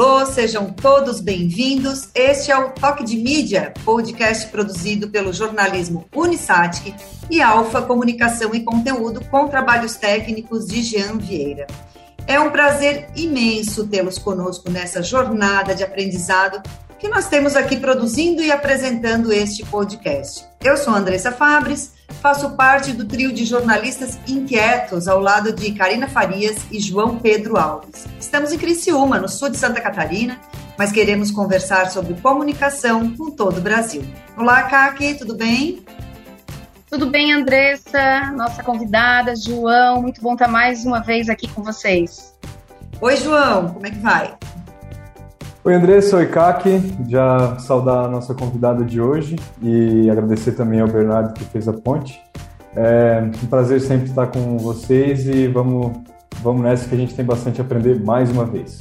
[0.00, 2.08] Alô, sejam todos bem-vindos.
[2.14, 6.94] Este é o Toque de Mídia, podcast produzido pelo jornalismo Unisatic
[7.28, 11.66] e Alfa Comunicação e Conteúdo, com trabalhos técnicos de Jean Vieira.
[12.26, 16.62] É um prazer imenso tê-los conosco nessa jornada de aprendizado
[16.98, 20.49] que nós temos aqui produzindo e apresentando este podcast.
[20.62, 26.06] Eu sou Andressa Fabres, faço parte do trio de jornalistas inquietos ao lado de Karina
[26.06, 28.06] Farias e João Pedro Alves.
[28.20, 30.38] Estamos em Criciúma, no sul de Santa Catarina,
[30.76, 34.02] mas queremos conversar sobre comunicação com todo o Brasil.
[34.36, 35.82] Olá, Kaki, tudo bem?
[36.90, 42.34] Tudo bem, Andressa, nossa convidada, João, muito bom estar mais uma vez aqui com vocês.
[43.00, 44.36] Oi, João, como é que vai?
[45.62, 46.80] Oi, Andressa, oi, Kaki.
[47.06, 51.72] Já saudar a nossa convidada de hoje e agradecer também ao Bernardo que fez a
[51.74, 52.18] ponte.
[52.74, 55.98] É um prazer sempre estar com vocês e vamos,
[56.40, 58.78] vamos nessa que a gente tem bastante a aprender mais uma vez.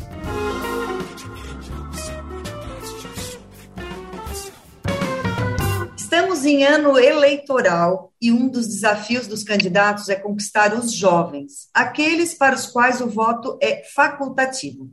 [5.98, 12.34] Estamos em ano eleitoral e um dos desafios dos candidatos é conquistar os jovens, aqueles
[12.34, 14.90] para os quais o voto é facultativo.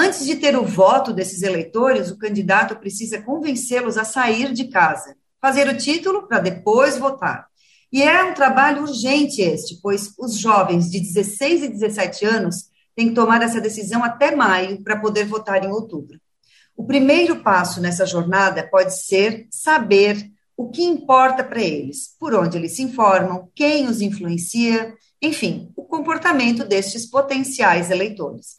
[0.00, 5.16] Antes de ter o voto desses eleitores, o candidato precisa convencê-los a sair de casa,
[5.40, 7.48] fazer o título para depois votar.
[7.92, 13.08] E é um trabalho urgente este, pois os jovens de 16 e 17 anos têm
[13.08, 16.20] que tomar essa decisão até maio para poder votar em outubro.
[16.76, 22.56] O primeiro passo nessa jornada pode ser saber o que importa para eles, por onde
[22.56, 28.58] eles se informam, quem os influencia, enfim, o comportamento destes potenciais eleitores.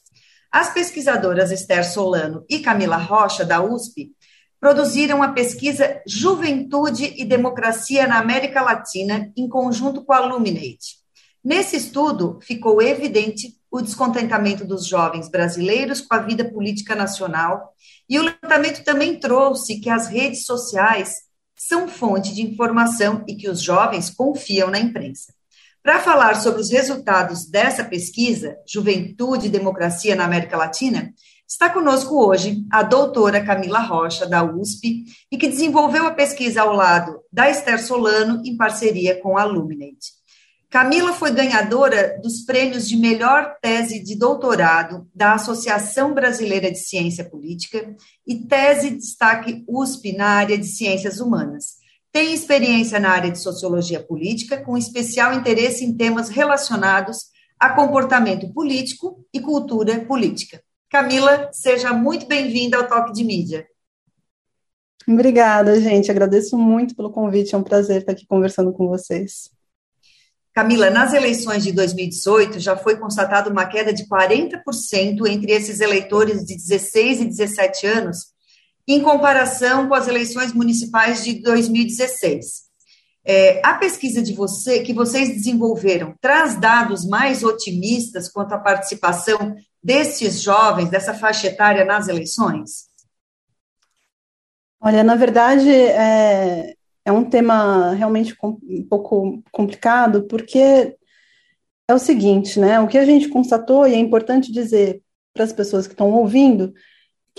[0.52, 4.12] As pesquisadoras Esther Solano e Camila Rocha, da USP,
[4.60, 10.98] produziram a pesquisa Juventude e Democracia na América Latina, em conjunto com a Luminate.
[11.44, 17.74] Nesse estudo, ficou evidente o descontentamento dos jovens brasileiros com a vida política nacional,
[18.10, 21.14] e o levantamento também trouxe que as redes sociais
[21.56, 25.34] são fonte de informação e que os jovens confiam na imprensa.
[25.82, 31.14] Para falar sobre os resultados dessa pesquisa, Juventude e Democracia na América Latina,
[31.48, 36.74] está conosco hoje a doutora Camila Rocha, da USP, e que desenvolveu a pesquisa ao
[36.74, 40.20] lado da Esther Solano, em parceria com a Luminate.
[40.70, 47.24] Camila foi ganhadora dos prêmios de melhor tese de doutorado da Associação Brasileira de Ciência
[47.28, 47.96] Política
[48.28, 51.79] e tese de destaque USP na área de Ciências Humanas.
[52.12, 57.26] Tem experiência na área de sociologia política, com especial interesse em temas relacionados
[57.60, 60.62] a comportamento político e cultura política.
[60.90, 63.68] Camila, seja muito bem-vinda ao Toque de Mídia.
[65.08, 66.10] Obrigada, gente.
[66.10, 67.54] Agradeço muito pelo convite.
[67.54, 69.52] É um prazer estar aqui conversando com vocês.
[70.54, 76.44] Camila, nas eleições de 2018 já foi constatada uma queda de 40% entre esses eleitores
[76.44, 78.18] de 16 e 17 anos
[78.90, 82.68] em comparação com as eleições municipais de 2016.
[83.24, 89.56] É, a pesquisa de você que vocês desenvolveram traz dados mais otimistas quanto à participação
[89.82, 92.90] desses jovens, dessa faixa etária nas eleições?
[94.82, 96.74] Olha, na verdade, é,
[97.06, 100.96] é um tema realmente um pouco complicado, porque
[101.88, 102.80] é o seguinte, né?
[102.80, 106.74] O que a gente constatou, e é importante dizer para as pessoas que estão ouvindo,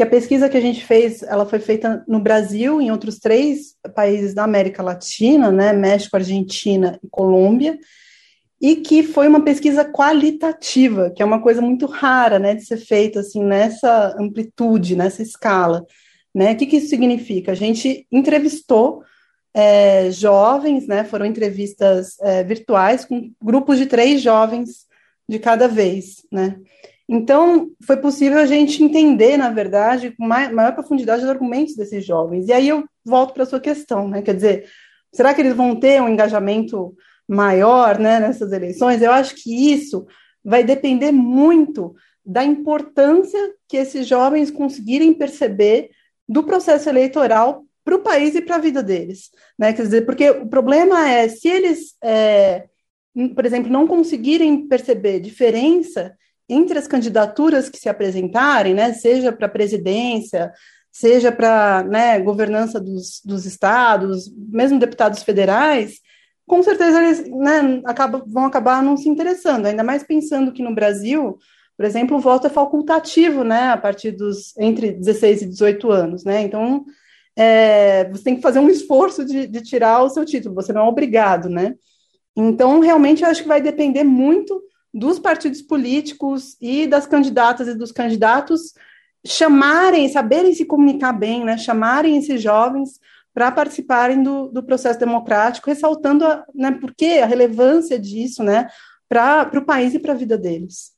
[0.00, 3.74] que a pesquisa que a gente fez, ela foi feita no Brasil, em outros três
[3.94, 7.78] países da América Latina, né, México, Argentina e Colômbia,
[8.58, 12.78] e que foi uma pesquisa qualitativa, que é uma coisa muito rara, né, de ser
[12.78, 15.84] feita assim nessa amplitude, nessa escala,
[16.34, 16.52] né?
[16.52, 17.52] O que, que isso significa?
[17.52, 19.02] A gente entrevistou
[19.52, 21.04] é, jovens, né?
[21.04, 24.86] Foram entrevistas é, virtuais com grupos de três jovens
[25.28, 26.56] de cada vez, né?
[27.12, 32.46] Então, foi possível a gente entender, na verdade, com maior profundidade os argumentos desses jovens.
[32.46, 34.22] E aí eu volto para a sua questão, né?
[34.22, 34.70] Quer dizer,
[35.12, 36.94] será que eles vão ter um engajamento
[37.26, 39.02] maior né, nessas eleições?
[39.02, 40.06] Eu acho que isso
[40.44, 45.90] vai depender muito da importância que esses jovens conseguirem perceber
[46.28, 49.30] do processo eleitoral para o país e para a vida deles.
[49.58, 49.72] Né?
[49.72, 52.66] Quer dizer, porque o problema é se eles, é,
[53.34, 56.14] por exemplo, não conseguirem perceber diferença
[56.50, 60.52] entre as candidaturas que se apresentarem, né, seja para a presidência,
[60.92, 66.00] seja para né, governança dos, dos estados, mesmo deputados federais,
[66.46, 70.74] com certeza eles né, acabam, vão acabar não se interessando, ainda mais pensando que no
[70.74, 71.38] Brasil,
[71.76, 76.24] por exemplo, o voto é facultativo, né, a partir dos entre 16 e 18 anos,
[76.24, 76.84] né, então
[77.36, 80.86] é, você tem que fazer um esforço de, de tirar o seu título, você não
[80.86, 81.76] é obrigado, né,
[82.34, 84.60] então realmente eu acho que vai depender muito
[84.92, 88.74] dos partidos políticos e das candidatas e dos candidatos
[89.24, 92.98] chamarem, saberem se comunicar bem, né, chamarem esses jovens
[93.32, 98.68] para participarem do, do, processo democrático, ressaltando a, né, por que a relevância disso né,
[99.08, 100.92] para o país e para a vida deles.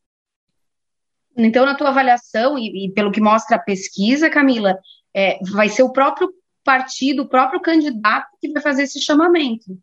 [1.37, 4.79] Então, na tua avaliação, e, e, pelo que mostra a pesquisa, Camila,
[5.15, 6.33] é, vai ser o próprio
[6.65, 9.79] partido, o próprio candidato que vai fazer esse chamamento.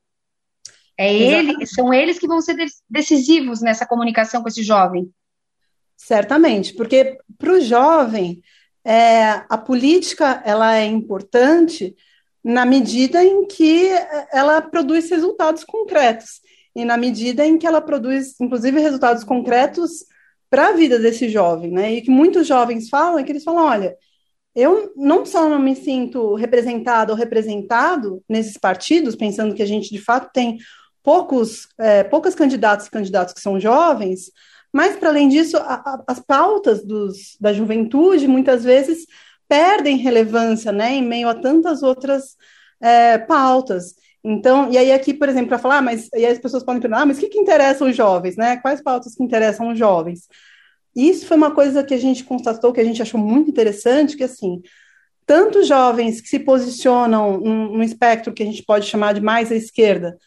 [1.02, 2.58] É ele, são eles que vão ser
[2.90, 5.10] decisivos nessa comunicação com esse jovem.
[5.96, 8.42] Certamente, porque para o jovem
[8.84, 11.96] é, a política ela é importante
[12.44, 13.88] na medida em que
[14.30, 16.42] ela produz resultados concretos
[16.76, 20.06] e na medida em que ela produz, inclusive, resultados concretos
[20.50, 21.94] para a vida desse jovem, né?
[21.94, 23.96] E que muitos jovens falam é que eles falam, olha,
[24.54, 29.90] eu não só não me sinto representado ou representado nesses partidos, pensando que a gente
[29.90, 30.58] de fato tem
[31.04, 34.32] poucos, é, poucas candidatos e candidatos que são jovens,
[34.72, 39.06] mas, para além disso, a, a, as pautas dos, da juventude muitas vezes
[39.48, 42.36] perdem relevância né, em meio a tantas outras
[42.80, 43.96] é, pautas.
[44.24, 46.82] Então, e aí aqui, por exemplo, para falar, ah, mas e aí as pessoas podem
[46.82, 48.58] perguntar, ah, mas o que, que interessa os jovens, né?
[48.58, 50.28] Quais pautas que interessam os jovens?
[50.96, 54.24] Isso foi uma coisa que a gente constatou, que a gente achou muito interessante, que
[54.24, 54.62] assim,
[55.26, 59.52] tanto jovens que se posicionam num, num espectro que a gente pode chamar de mais
[59.52, 60.18] à esquerda,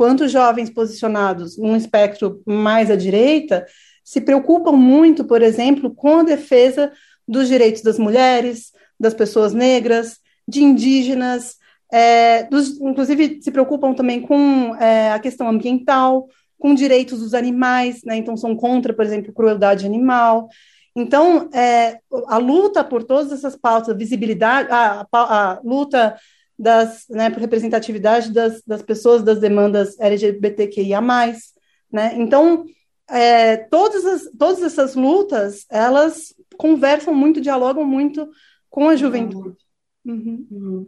[0.00, 3.66] quanto jovens posicionados num espectro mais à direita,
[4.02, 6.90] se preocupam muito, por exemplo, com a defesa
[7.28, 10.16] dos direitos das mulheres, das pessoas negras,
[10.48, 11.56] de indígenas,
[11.92, 18.02] é, dos, inclusive se preocupam também com é, a questão ambiental, com direitos dos animais,
[18.02, 18.16] né?
[18.16, 20.48] então são contra, por exemplo, crueldade animal.
[20.96, 26.16] Então, é, a luta por todas essas pautas, a visibilidade, a, a, a luta
[26.60, 31.00] das, né, por representatividade das, das pessoas das demandas LGBTQIA+,
[31.90, 32.12] né?
[32.16, 32.66] Então,
[33.08, 38.28] é, todas, as, todas essas lutas, elas conversam muito, dialogam muito
[38.68, 39.56] com a juventude.
[40.04, 40.86] Uhum.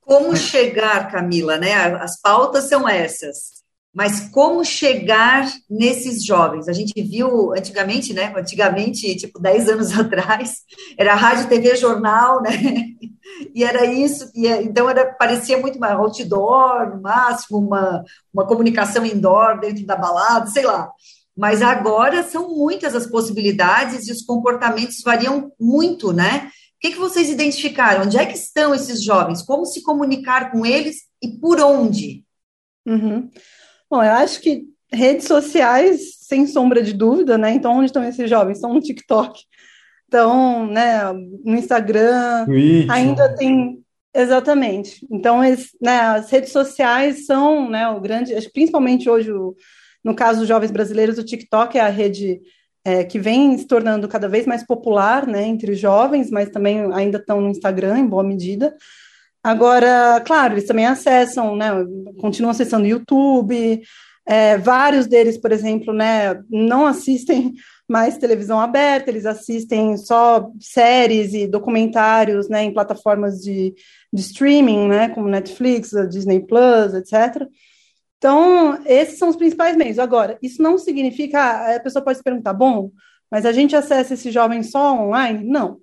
[0.00, 1.72] Como chegar, Camila, né?
[1.72, 3.60] As pautas são essas.
[3.94, 6.68] Mas como chegar nesses jovens?
[6.68, 8.32] A gente viu antigamente, né?
[8.36, 10.62] Antigamente, tipo 10 anos atrás,
[10.98, 12.50] era rádio, TV, jornal, né?
[13.54, 18.46] E era isso, e é, então era, parecia muito mais outdoor, no máximo, uma, uma
[18.46, 20.90] comunicação indoor dentro da balada, sei lá.
[21.36, 26.50] Mas agora são muitas as possibilidades e os comportamentos variam muito, né?
[26.76, 28.04] O que, que vocês identificaram?
[28.04, 29.42] Onde é que estão esses jovens?
[29.42, 32.24] Como se comunicar com eles e por onde?
[32.86, 33.30] Uhum.
[33.90, 37.52] Bom, eu acho que redes sociais, sem sombra de dúvida, né?
[37.52, 38.56] Então, onde estão esses jovens?
[38.56, 39.40] Estão no TikTok,
[40.10, 41.04] estão né,
[41.44, 42.90] no Instagram, Twitch.
[42.90, 43.78] ainda tem.
[44.12, 45.06] Exatamente.
[45.08, 49.54] Então, esse, né, as redes sociais são né, o grande, principalmente hoje, o,
[50.02, 52.40] no caso dos jovens brasileiros, o TikTok é a rede
[52.84, 56.92] é, que vem se tornando cada vez mais popular né, entre os jovens, mas também
[56.92, 58.74] ainda estão no Instagram em boa medida.
[59.44, 61.70] Agora, claro, eles também acessam, né,
[62.20, 63.80] continuam acessando o YouTube,
[64.26, 67.52] é, vários deles, por exemplo, né, não assistem
[67.90, 73.74] mais televisão aberta, eles assistem só séries e documentários né, em plataformas de,
[74.12, 77.48] de streaming, né, como Netflix, Disney Plus, etc.
[78.16, 79.98] Então, esses são os principais meios.
[79.98, 82.92] Agora, isso não significa, a pessoa pode se perguntar, bom,
[83.30, 85.44] mas a gente acessa esse jovem só online?
[85.44, 85.78] Não.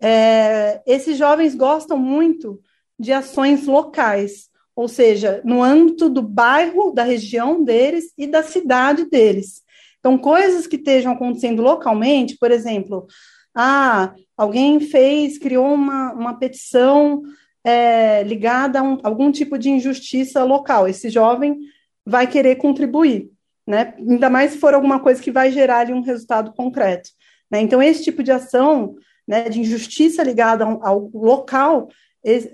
[0.00, 2.60] É, esses jovens gostam muito
[2.98, 9.04] de ações locais, ou seja, no âmbito do bairro, da região deles e da cidade
[9.04, 9.62] deles.
[9.98, 13.06] Então, coisas que estejam acontecendo localmente, por exemplo,
[13.54, 17.22] ah, alguém fez, criou uma, uma petição
[17.64, 20.88] é, ligada a um, algum tipo de injustiça local.
[20.88, 21.58] Esse jovem
[22.06, 23.30] vai querer contribuir,
[23.66, 23.94] né?
[23.98, 27.10] Ainda mais se for alguma coisa que vai gerar ali um resultado concreto.
[27.50, 27.60] Né?
[27.60, 28.94] Então, esse tipo de ação
[29.26, 31.88] né, de injustiça ligada ao, ao local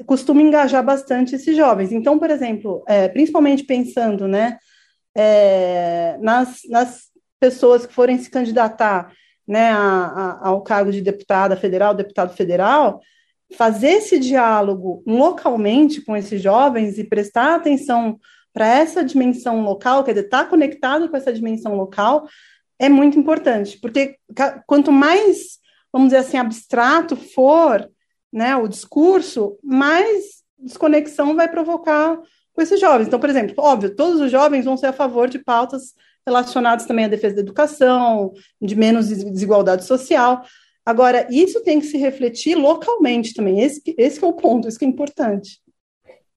[0.07, 1.93] costuma engajar bastante esses jovens.
[1.93, 4.59] Então, por exemplo, é, principalmente pensando né,
[5.17, 7.14] é, nas, nas
[7.45, 9.13] pessoas que forem se candidatar
[9.47, 13.03] né, a, a, ao cargo de deputada federal, deputado federal,
[13.55, 18.19] fazer esse diálogo localmente com esses jovens e prestar atenção
[18.51, 22.27] para essa dimensão local, quer dizer, estar tá conectado com essa dimensão local,
[22.79, 24.17] é muito importante, porque
[24.67, 25.59] quanto mais,
[25.93, 27.87] vamos dizer assim, abstrato for
[28.33, 32.19] né, o discurso, mais desconexão vai provocar
[32.55, 33.09] com esses jovens.
[33.09, 35.93] Então, por exemplo, óbvio, todos os jovens vão ser a favor de pautas
[36.27, 40.43] relacionadas também à defesa da educação, de menos desigualdade social.
[40.85, 43.61] Agora, isso tem que se refletir localmente também.
[43.61, 45.63] Esse, esse é o ponto, isso que é importante.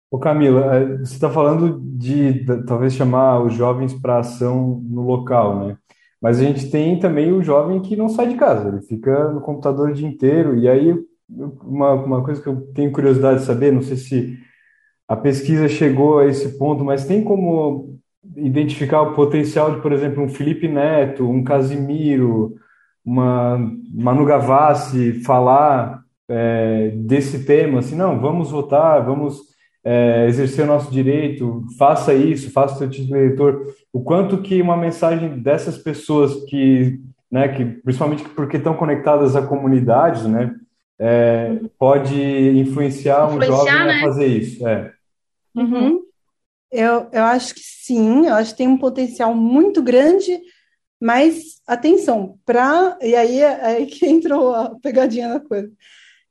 [0.09, 5.01] Ô Camila, é, você está falando de, de, talvez chamar os jovens para ação no
[5.01, 5.77] local, né?
[6.21, 9.41] Mas a gente tem também o jovem que não sai de casa, ele fica no
[9.41, 10.57] computador o dia inteiro.
[10.57, 10.95] E aí,
[11.29, 14.37] uma, uma coisa que eu tenho curiosidade de saber, não sei se
[15.07, 17.96] a pesquisa chegou a esse ponto, mas tem como
[18.37, 22.55] identificar o potencial de, por exemplo, um Felipe Neto, um Casimiro,
[23.03, 23.57] uma
[23.91, 29.41] Manu Gavassi falar é, desse tema, assim, não, vamos votar, vamos
[29.83, 33.65] é, exercer o nosso direito, faça isso, faça o seu título de eleitor.
[33.91, 36.99] O quanto que uma mensagem dessas pessoas que,
[37.31, 40.53] né, que principalmente porque estão conectadas a comunidades, né,
[40.99, 43.99] é, pode influenciar, influenciar, um jovem né?
[43.99, 44.67] a fazer isso.
[44.67, 44.91] É.
[45.55, 46.06] Uhum.
[46.71, 50.39] Eu, eu acho que sim, eu acho que tem um potencial muito grande,
[50.99, 52.97] mas atenção, para.
[53.01, 55.71] E aí é aí que entrou a pegadinha da coisa.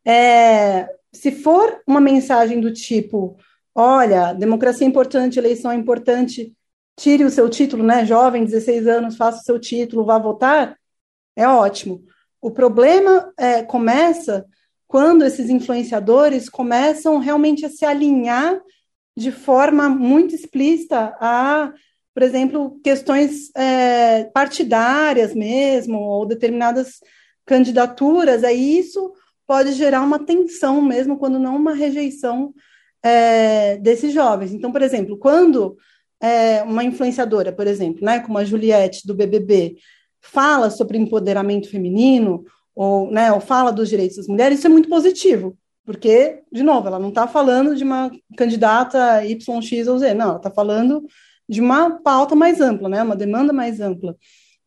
[0.04, 3.36] É, se for uma mensagem do tipo,
[3.74, 6.54] olha, democracia é importante, eleição é importante,
[6.96, 8.04] tire o seu título, né?
[8.04, 10.78] Jovem, 16 anos, faça o seu título, vá votar,
[11.34, 12.04] é ótimo.
[12.40, 14.46] O problema é, começa
[14.86, 18.60] quando esses influenciadores começam realmente a se alinhar
[19.16, 21.72] de forma muito explícita a,
[22.14, 27.00] por exemplo, questões é, partidárias mesmo, ou determinadas
[27.46, 29.12] candidaturas, aí isso
[29.46, 32.52] pode gerar uma tensão mesmo, quando não uma rejeição
[33.02, 34.52] é, desses jovens.
[34.52, 35.76] Então, por exemplo, quando
[36.20, 39.76] é, uma influenciadora, por exemplo, né, como a Juliette do BBB,
[40.20, 42.44] fala sobre empoderamento feminino,
[42.74, 45.56] ou, né, ou fala dos direitos das mulheres, isso é muito positivo,
[45.86, 50.30] porque, de novo, ela não está falando de uma candidata Y, X ou Z, não,
[50.30, 51.06] ela está falando
[51.48, 54.16] de uma pauta mais ampla, né, uma demanda mais ampla.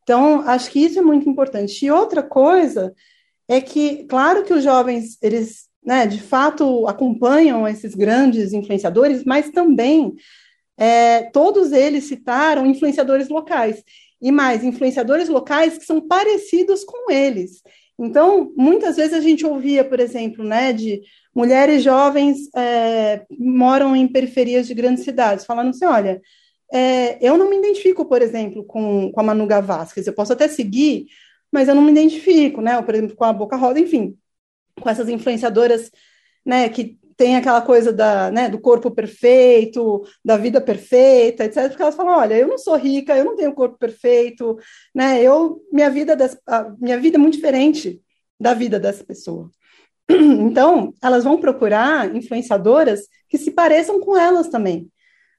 [0.02, 1.86] Então, acho que isso é muito importante.
[1.86, 2.94] E outra coisa
[3.50, 9.52] é que, claro que os jovens, eles, né, de fato, acompanham esses grandes influenciadores, mas
[9.52, 10.16] também
[10.78, 13.84] é, todos eles citaram influenciadores locais.
[14.22, 17.62] E mais, influenciadores locais que são parecidos com eles.
[18.00, 21.02] Então, muitas vezes a gente ouvia, por exemplo, né, de
[21.36, 26.22] mulheres jovens é, moram em periferias de grandes cidades, falando assim, olha,
[26.72, 30.48] é, eu não me identifico, por exemplo, com, com a Manu Gavassi, eu posso até
[30.48, 31.08] seguir,
[31.52, 34.18] mas eu não me identifico, né, ou, por exemplo, com a Boca Rosa, enfim,
[34.80, 35.92] com essas influenciadoras,
[36.46, 41.68] né, que tem aquela coisa da, né, do corpo perfeito, da vida perfeita, etc.
[41.68, 44.58] Porque elas falam, olha, eu não sou rica, eu não tenho corpo perfeito,
[44.96, 45.22] né?
[45.22, 46.16] Eu minha vida
[46.80, 48.02] minha vida é muito diferente
[48.40, 49.52] da vida dessa pessoa.
[50.10, 54.90] Então, elas vão procurar influenciadoras que se pareçam com elas também,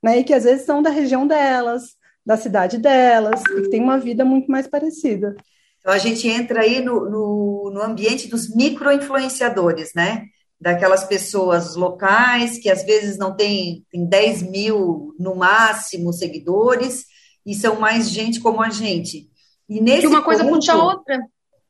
[0.02, 0.18] né?
[0.18, 1.96] E que às vezes são da região delas,
[2.26, 5.34] da cidade delas, e que tem uma vida muito mais parecida.
[5.78, 10.26] Então, a gente entra aí no, no, no ambiente dos micro-influenciadores, né?
[10.60, 17.06] Daquelas pessoas locais que às vezes não tem, tem 10 mil no máximo seguidores
[17.46, 19.28] e são mais gente como a gente.
[19.68, 21.18] E nesse uma coisa ponto, puxa a outra.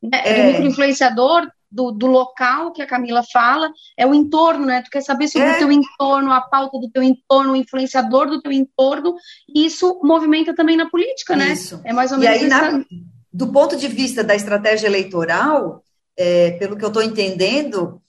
[0.02, 0.22] Né?
[0.24, 4.82] É, o microinfluenciador do, do local que a Camila fala é o entorno, né?
[4.82, 5.54] Tu quer saber sobre é.
[5.54, 9.14] o teu entorno, a pauta do teu entorno, o influenciador do teu entorno,
[9.54, 11.52] e isso movimenta também na política, né?
[11.52, 11.80] Isso.
[11.84, 12.72] É mais ou menos e aí, essa...
[12.72, 12.84] na,
[13.32, 15.84] do ponto de vista da estratégia eleitoral,
[16.16, 18.02] é, pelo que eu estou entendendo,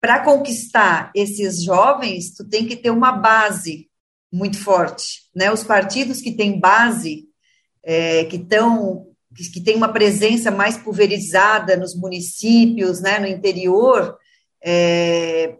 [0.00, 3.88] para conquistar esses jovens, tu tem que ter uma base
[4.32, 5.52] muito forte, né?
[5.52, 7.24] Os partidos que têm base,
[7.82, 9.06] é, que estão
[9.52, 14.18] que tem uma presença mais pulverizada nos municípios, né, no interior,
[14.62, 15.56] é,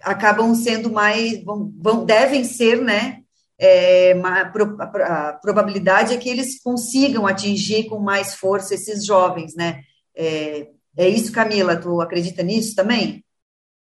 [0.00, 3.20] acabam sendo mais, vão, vão, devem ser, né,
[3.58, 9.82] é, a, probabilidade é que eles consigam atingir com mais força esses jovens, né,
[10.16, 13.22] é, é isso, Camila, tu acredita nisso também?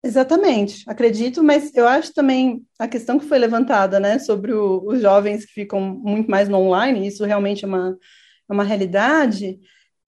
[0.08, 5.02] Exatamente, acredito, mas eu acho também a questão que foi levantada, né, sobre o, os
[5.02, 7.98] jovens que ficam muito mais no online, isso realmente é uma,
[8.50, 9.60] é uma realidade,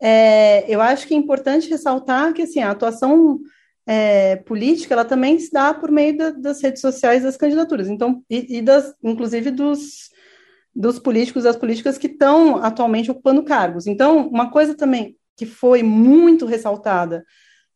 [0.01, 3.41] é, eu acho que é importante ressaltar que, assim, a atuação
[3.85, 8.23] é, política, ela também se dá por meio da, das redes sociais das candidaturas, então,
[8.29, 10.09] e, e das, inclusive dos,
[10.73, 13.85] dos políticos, das políticas que estão atualmente ocupando cargos.
[13.85, 17.25] Então, uma coisa também que foi muito ressaltada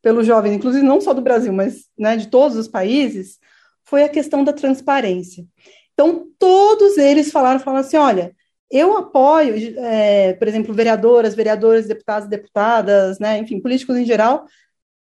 [0.04, 3.40] pelos jovens, inclusive não só do Brasil, mas né, de todos os países,
[3.86, 5.46] foi a questão da transparência.
[5.94, 8.36] Então, todos eles falaram, falaram assim, olha,
[8.70, 14.46] eu apoio, é, por exemplo, vereadoras, vereadores, deputados, deputadas, né, enfim, políticos em geral,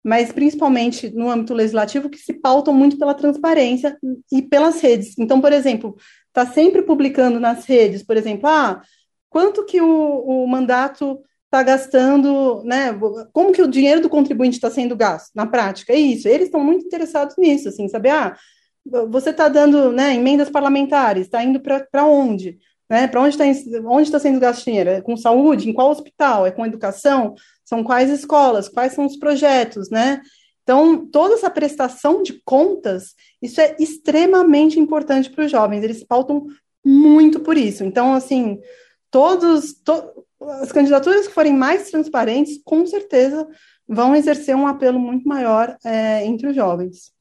[0.02, 3.96] mas principalmente no âmbito legislativo, que se pautam muito pela transparência
[4.32, 5.16] e pelas redes.
[5.18, 5.96] Então, por exemplo,
[6.28, 8.82] está sempre publicando nas redes, por exemplo, ah,
[9.28, 12.96] quanto que o, o mandato está gastando, né?
[13.32, 15.92] Como que o dinheiro do contribuinte está sendo gasto na prática?
[15.94, 16.28] É isso.
[16.28, 18.36] Eles estão muito interessados nisso, assim, saber, ah,
[19.10, 22.58] você está dando, né, emendas parlamentares, está indo para onde?
[22.88, 23.06] Né?
[23.08, 23.44] Para onde está
[23.86, 24.90] onde tá sendo gasto dinheiro?
[24.90, 25.68] É com saúde?
[25.68, 26.46] Em qual hospital?
[26.46, 27.34] É com educação?
[27.64, 28.68] São quais escolas?
[28.68, 29.90] Quais são os projetos?
[29.90, 30.20] Né?
[30.62, 36.46] Então, toda essa prestação de contas, isso é extremamente importante para os jovens, eles pautam
[36.84, 37.84] muito por isso.
[37.84, 38.58] Então, assim,
[39.10, 43.46] todos, to, as candidaturas que forem mais transparentes, com certeza
[43.86, 47.12] vão exercer um apelo muito maior é, entre os jovens.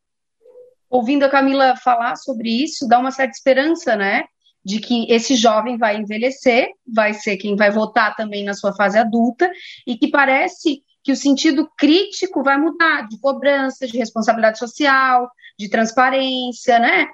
[0.90, 4.24] Ouvindo a Camila falar sobre isso, dá uma certa esperança, né?
[4.64, 8.98] De que esse jovem vai envelhecer, vai ser quem vai votar também na sua fase
[8.98, 9.50] adulta,
[9.86, 15.70] e que parece que o sentido crítico vai mudar, de cobrança, de responsabilidade social, de
[15.70, 17.08] transparência, né?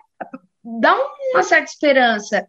[0.63, 0.95] Dá
[1.31, 2.45] uma certa esperança.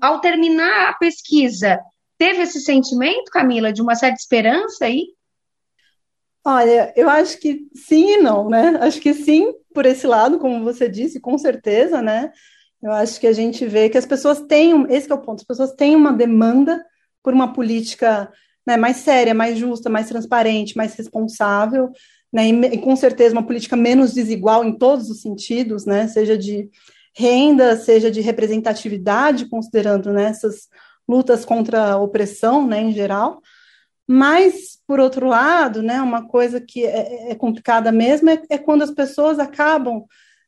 [0.00, 1.80] Ao terminar a pesquisa,
[2.20, 5.06] teve esse sentimento, Camila, de uma certa esperança aí?
[6.44, 8.78] Olha, eu acho que sim e não, né?
[8.82, 12.30] Acho que sim, por esse lado, como você disse, com certeza, né?
[12.82, 15.46] Eu acho que a gente vê que as pessoas têm, esse é o ponto, as
[15.46, 16.84] pessoas têm uma demanda
[17.22, 18.30] por uma política
[18.66, 21.90] né, mais séria, mais justa, mais transparente, mais responsável,
[22.30, 26.36] né, e, e, com certeza uma política menos desigual em todos os sentidos, né, seja
[26.36, 26.68] de
[27.16, 30.68] renda, seja de representatividade, considerando né, essas
[31.10, 33.42] lutas contra a opressão, né, em geral.
[34.06, 38.82] Mas, por outro lado, né, uma coisa que é, é complicada mesmo é, é quando
[38.82, 40.04] as pessoas acabam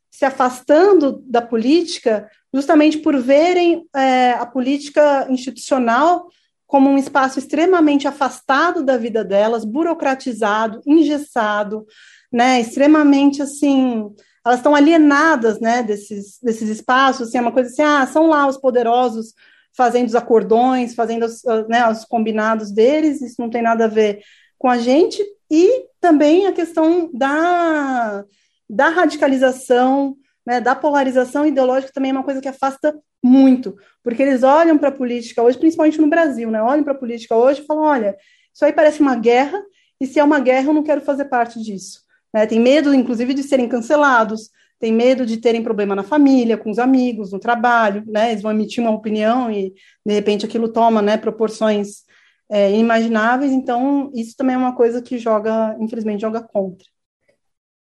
[0.09, 6.27] se afastando da política justamente por verem é, a política institucional
[6.67, 11.85] como um espaço extremamente afastado da vida delas, burocratizado, engessado,
[12.31, 14.09] né, extremamente assim,
[14.45, 18.47] elas estão alienadas, né, desses, desses espaços, assim, é uma coisa assim, ah, são lá
[18.47, 19.33] os poderosos
[19.75, 24.21] fazendo os acordões, fazendo os, né, os combinados deles, isso não tem nada a ver
[24.57, 28.23] com a gente, e também a questão da,
[28.69, 34.43] da radicalização, né, da polarização ideológica também é uma coisa que afasta muito, porque eles
[34.43, 37.65] olham para a política hoje, principalmente no Brasil, né, olham para a política hoje e
[37.65, 38.15] falam, olha,
[38.53, 39.61] isso aí parece uma guerra,
[39.99, 42.01] e se é uma guerra eu não quero fazer parte disso.
[42.33, 44.49] Né, tem medo, inclusive, de serem cancelados,
[44.83, 48.51] tem medo de terem problema na família, com os amigos, no trabalho, né, eles vão
[48.51, 49.73] emitir uma opinião e,
[50.05, 52.03] de repente, aquilo toma né, proporções
[52.51, 56.85] é, inimagináveis, então isso também é uma coisa que joga, infelizmente, joga contra.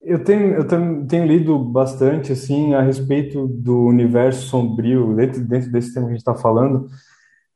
[0.03, 0.67] Eu tenho, eu
[1.07, 6.15] tenho lido bastante assim a respeito do universo sombrio dentro, dentro desse tema que a
[6.17, 6.89] gente está falando,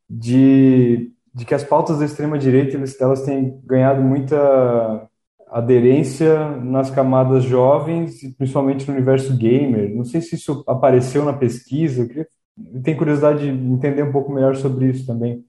[0.09, 5.09] de, de que as pautas da extrema direita elas, elas têm ganhado muita
[5.52, 9.94] aderência nas camadas jovens, principalmente no universo gamer.
[9.94, 12.02] Não sei se isso apareceu na pesquisa.
[12.02, 12.28] Eu, queria,
[12.74, 15.44] eu tenho curiosidade de entender um pouco melhor sobre isso também.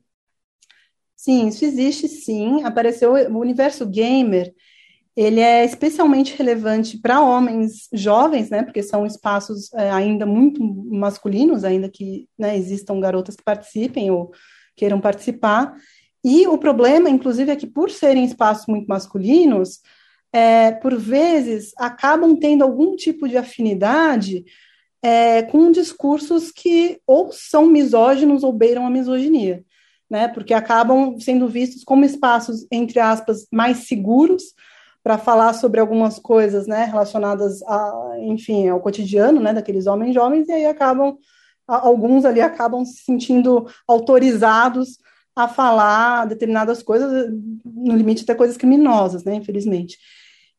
[1.16, 2.64] Sim, isso existe sim.
[2.64, 4.54] Apareceu o universo gamer
[5.16, 11.64] ele é especialmente relevante para homens jovens, né, porque são espaços é, ainda muito masculinos,
[11.64, 14.32] ainda que né, existam garotas que participem ou
[14.76, 15.76] queiram participar.
[16.24, 19.82] E o problema, inclusive, é que por serem espaços muito masculinos,
[20.32, 24.44] é, por vezes acabam tendo algum tipo de afinidade
[25.04, 29.64] é, com discursos que ou são misóginos ou beiram a misoginia,
[30.10, 34.44] né, porque acabam sendo vistos como espaços, entre aspas, mais seguros,
[35.04, 40.48] para falar sobre algumas coisas, né, relacionadas a, enfim, ao cotidiano, né, daqueles homens jovens,
[40.48, 41.18] e aí acabam,
[41.68, 44.98] alguns ali acabam se sentindo autorizados
[45.36, 47.30] a falar determinadas coisas,
[47.66, 49.98] no limite até coisas criminosas, né, infelizmente.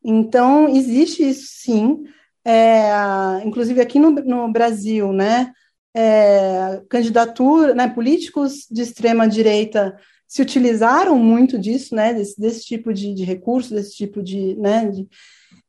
[0.02, 2.04] Então, existe isso sim,
[2.44, 5.52] é, inclusive aqui no, no Brasil, né,
[5.94, 12.92] é, candidatura, né, políticos de extrema direita se utilizaram muito disso, né, desse, desse tipo
[12.92, 15.08] de, de recurso, desse tipo de, né, de,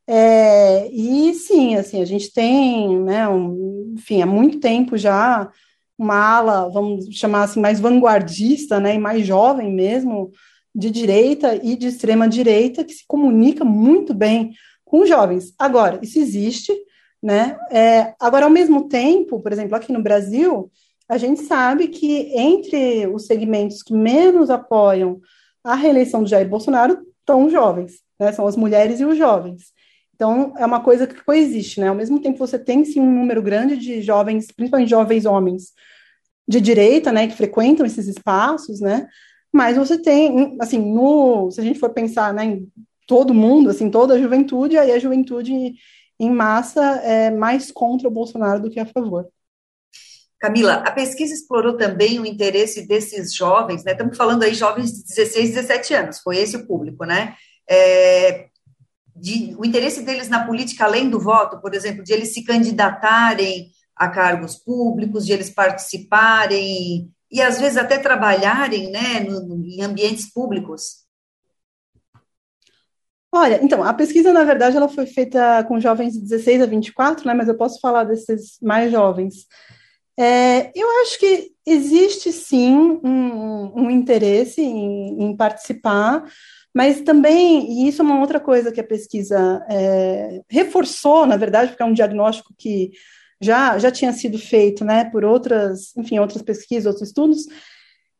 [0.07, 5.51] é, e sim, assim, a gente tem, né, um, enfim, há muito tempo já
[5.97, 10.31] uma ala, vamos chamar assim, mais vanguardista, né, e mais jovem mesmo,
[10.73, 14.53] de direita e de extrema direita, que se comunica muito bem
[14.83, 15.53] com jovens.
[15.57, 16.73] Agora, isso existe,
[17.23, 20.69] né, é, agora, ao mesmo tempo, por exemplo, aqui no Brasil,
[21.07, 25.21] a gente sabe que entre os segmentos que menos apoiam
[25.63, 28.31] a reeleição do Jair Bolsonaro estão os jovens, né?
[28.31, 29.73] São as mulheres e os jovens.
[30.15, 31.89] Então, é uma coisa que coexiste, né?
[31.89, 35.73] Ao mesmo tempo, você tem sim um número grande de jovens, principalmente jovens homens
[36.47, 39.07] de direita, né, que frequentam esses espaços, né?
[39.51, 42.71] Mas você tem, assim, no, se a gente for pensar, né, em
[43.07, 45.73] todo mundo, assim, toda a juventude, aí a juventude
[46.19, 49.27] em massa é mais contra o Bolsonaro do que a favor.
[50.39, 53.93] Camila, a pesquisa explorou também o interesse desses jovens, né?
[53.93, 57.35] Estamos falando aí jovens de 16, 17 anos, foi esse o público, né?
[57.67, 58.47] É,
[59.15, 63.71] de, o interesse deles na política além do voto, por exemplo, de eles se candidatarem
[63.95, 70.31] a cargos públicos, de eles participarem e às vezes até trabalharem né, no, em ambientes
[70.31, 71.05] públicos?
[73.31, 77.27] Olha, então, a pesquisa, na verdade, ela foi feita com jovens de 16 a 24,
[77.27, 79.45] né, mas eu posso falar desses mais jovens.
[80.17, 86.23] É, eu acho que existe, sim, um, um interesse em, em, participar,
[86.75, 91.69] mas também, e isso é uma outra coisa que a pesquisa é, reforçou, na verdade,
[91.69, 92.91] porque é um diagnóstico que
[93.39, 97.45] já, já tinha sido feito, né, por outras, enfim, outras pesquisas, outros estudos,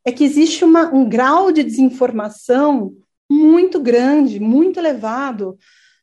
[0.06, 2.94] é que existe uma, um grau de desinformação
[3.30, 5.58] muito grande, muito elevado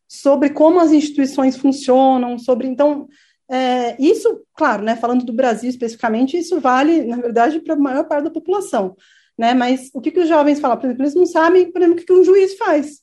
[0.08, 3.08] sobre como as instituições funcionam, sobre então
[3.50, 8.04] é, isso, claro, né, falando do Brasil especificamente, isso vale, na verdade, para a maior
[8.04, 8.96] parte da população,
[9.38, 10.78] né, mas o que, que os jovens falam?
[10.78, 13.02] Por exemplo, eles não sabem, por exemplo, o que, que um juiz faz,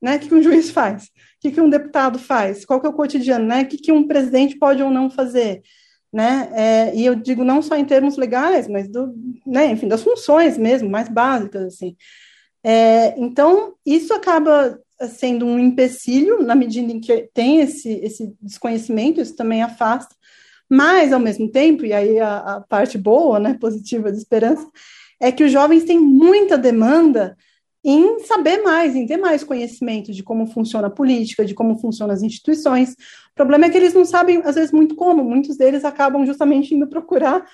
[0.00, 1.08] né, o que, que um juiz faz, o
[1.40, 4.06] que, que um deputado faz, qual que é o cotidiano, né, o que, que um
[4.06, 5.62] presidente pode ou não fazer,
[6.12, 9.14] né, é, e eu digo não só em termos legais, mas do,
[9.46, 11.96] né, enfim, das funções mesmo, mais básicas, assim,
[12.64, 14.80] é, então, isso acaba
[15.18, 20.14] sendo um empecilho na medida em que tem esse, esse desconhecimento, isso também afasta,
[20.68, 24.66] mas, ao mesmo tempo, e aí a, a parte boa, né, positiva de esperança,
[25.20, 27.36] é que os jovens têm muita demanda
[27.84, 32.14] em saber mais, em ter mais conhecimento de como funciona a política, de como funcionam
[32.14, 32.92] as instituições.
[32.92, 35.22] O problema é que eles não sabem, às vezes, muito como.
[35.22, 37.44] Muitos deles acabam justamente indo procurar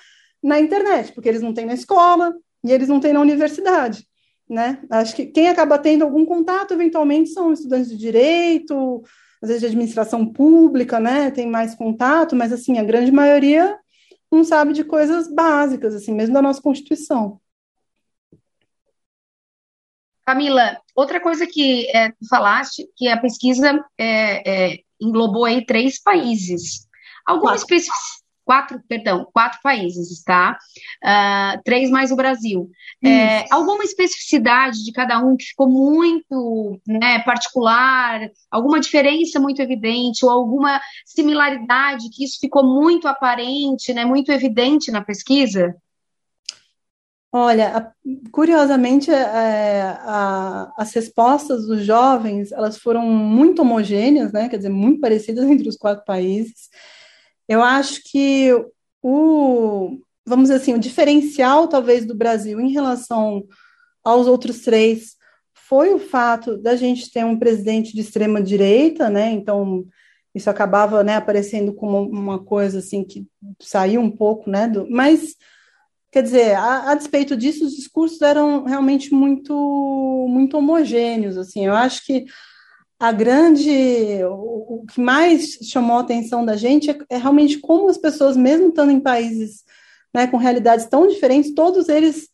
[0.41, 4.07] na internet, porque eles não têm na escola e eles não têm na universidade
[4.51, 4.79] né?
[4.89, 9.01] Acho que quem acaba tendo algum contato, eventualmente, são estudantes de direito,
[9.41, 11.31] às vezes de administração pública, né?
[11.31, 13.77] Tem mais contato, mas, assim, a grande maioria
[14.29, 17.39] não sabe de coisas básicas, assim, mesmo da nossa Constituição.
[20.25, 26.87] Camila, outra coisa que é, falaste, que a pesquisa é, é, englobou aí três países.
[27.25, 30.57] Alguma especificidade quatro, perdão, quatro países, tá?
[31.01, 32.69] Uh, três mais o Brasil.
[33.03, 40.25] É, alguma especificidade de cada um que ficou muito né, particular, alguma diferença muito evidente,
[40.25, 45.73] ou alguma similaridade que isso ficou muito aparente, né, muito evidente na pesquisa?
[47.33, 47.93] Olha,
[48.31, 54.99] curiosamente, é, a, as respostas dos jovens, elas foram muito homogêneas, né, quer dizer, muito
[54.99, 56.69] parecidas entre os quatro países.
[57.47, 58.51] Eu acho que
[59.01, 63.43] o, vamos dizer assim, o diferencial talvez do Brasil em relação
[64.03, 65.15] aos outros três
[65.53, 69.31] foi o fato da gente ter um presidente de extrema direita, né?
[69.31, 69.85] Então
[70.35, 73.25] isso acabava, né, aparecendo como uma coisa assim que
[73.61, 74.67] saiu um pouco, né?
[74.67, 75.35] Do, mas
[76.11, 81.65] quer dizer, a, a despeito disso, os discursos eram realmente muito muito homogêneos, assim.
[81.65, 82.25] Eu acho que
[82.99, 87.89] a grande, o, o, que mais chamou a atenção da gente é, é, realmente como
[87.89, 89.63] as pessoas, mesmo estando em países
[90.13, 92.29] né, com realidades tão diferentes, todos eles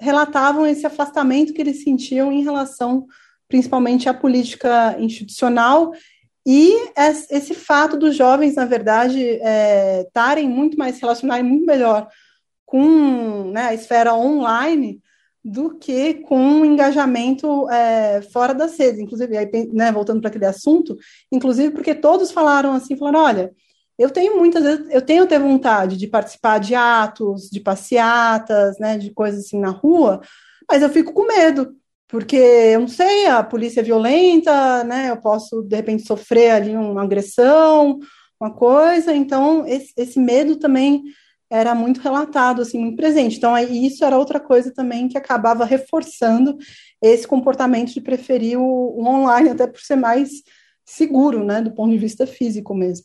[0.00, 3.06] relatavam esse afastamento que eles sentiam em relação,
[3.48, 5.92] principalmente, à política institucional
[6.46, 6.72] e
[7.30, 9.20] esse fato dos jovens, na verdade,
[10.06, 12.08] estarem é, muito mais relacionados muito melhor
[12.72, 14.98] com né, a esfera online
[15.44, 20.46] do que com um engajamento é, fora das redes, inclusive, aí, né, voltando para aquele
[20.46, 20.96] assunto,
[21.30, 23.52] inclusive porque todos falaram assim, falaram, olha,
[23.98, 28.96] eu tenho muitas vezes, eu tenho ter vontade de participar de atos, de passeatas, né,
[28.96, 30.22] de coisas assim na rua,
[30.66, 31.76] mas eu fico com medo,
[32.08, 36.74] porque eu não sei, a polícia é violenta, né, eu posso, de repente, sofrer ali
[36.74, 37.98] uma agressão,
[38.40, 41.02] uma coisa, então esse, esse medo também
[41.52, 43.36] era muito relatado, assim, muito presente.
[43.36, 46.56] Então, isso era outra coisa também que acabava reforçando
[47.00, 50.30] esse comportamento de preferir o, o online, até por ser mais
[50.82, 53.04] seguro, né, do ponto de vista físico mesmo.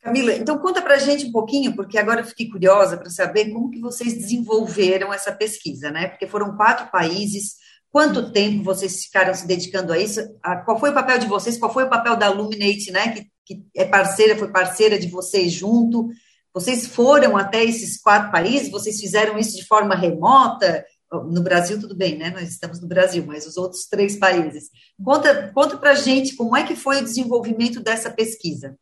[0.00, 3.50] Camila, então conta para a gente um pouquinho, porque agora eu fiquei curiosa para saber
[3.52, 6.06] como que vocês desenvolveram essa pesquisa, né?
[6.06, 7.56] Porque foram quatro países,
[7.90, 10.20] quanto tempo vocês ficaram se dedicando a isso?
[10.64, 11.58] Qual foi o papel de vocês?
[11.58, 13.12] Qual foi o papel da Luminate, né?
[13.12, 16.08] Que, que é parceira, foi parceira de vocês junto?
[16.52, 18.70] Vocês foram até esses quatro países?
[18.70, 20.84] Vocês fizeram isso de forma remota?
[21.10, 22.30] No Brasil, tudo bem, né?
[22.30, 24.70] Nós estamos no Brasil, mas os outros três países.
[25.02, 28.76] Conta, conta para a gente como é que foi o desenvolvimento dessa pesquisa.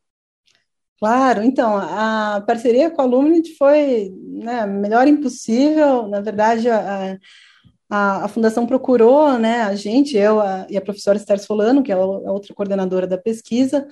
[0.98, 6.08] Claro, então, a parceria com a Luminit foi né, melhor impossível.
[6.08, 7.18] Na verdade, a,
[7.90, 11.92] a, a, Fundação procurou né, a gente, eu a, e a professora Esther Solano, que
[11.92, 13.86] é a outra coordenadora da pesquisa,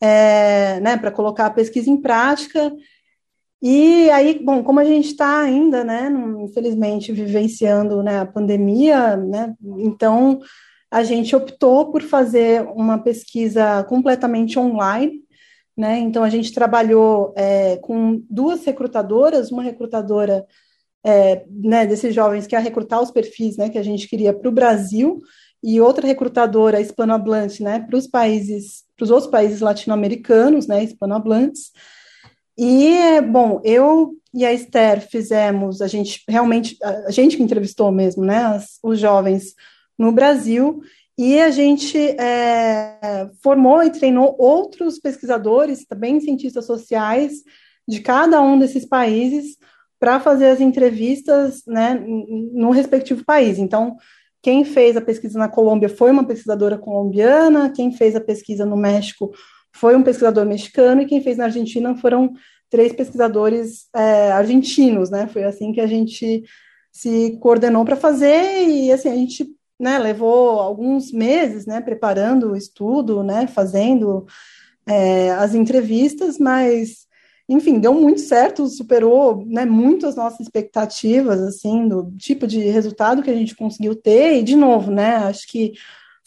[0.00, 2.72] é, né, para colocar a pesquisa em prática.
[3.60, 6.08] E aí, bom, como a gente está ainda, né,
[6.44, 10.38] infelizmente, vivenciando né, a pandemia, né, então
[10.90, 15.22] a gente optou por fazer uma pesquisa completamente online,
[15.76, 20.46] né, então a gente trabalhou é, com duas recrutadoras, uma recrutadora
[21.04, 24.48] é, né, desses jovens, que é recrutar os perfis né, que a gente queria para
[24.48, 25.20] o Brasil,
[25.62, 31.72] e outra recrutadora, hispanohablante, né, para os países, para os outros países latino-americanos, né, hispanohablantes.
[32.58, 38.24] E, bom, eu e a Esther fizemos, a gente realmente, a gente que entrevistou mesmo,
[38.24, 39.54] né, as, os jovens
[39.96, 40.80] no Brasil,
[41.16, 47.44] e a gente é, formou e treinou outros pesquisadores, também cientistas sociais,
[47.86, 49.56] de cada um desses países,
[50.00, 51.94] para fazer as entrevistas né,
[52.52, 53.58] no respectivo país.
[53.58, 53.96] Então,
[54.42, 58.76] quem fez a pesquisa na Colômbia foi uma pesquisadora colombiana, quem fez a pesquisa no
[58.76, 62.32] México foi um pesquisador mexicano, e quem fez na Argentina foram
[62.70, 65.26] três pesquisadores é, argentinos, né?
[65.26, 66.44] Foi assim que a gente
[66.92, 69.46] se coordenou para fazer, e assim, a gente
[69.78, 74.26] né, levou alguns meses né, preparando o estudo, né, fazendo
[74.86, 77.06] é, as entrevistas, mas
[77.48, 83.22] enfim, deu muito certo, superou né, muito as nossas expectativas, assim, do tipo de resultado
[83.22, 85.72] que a gente conseguiu ter, e de novo, né, acho que